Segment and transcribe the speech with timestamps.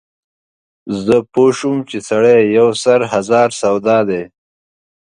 [1.03, 4.23] زه پوی شوم چې سړی یو سر هزار سودا دی.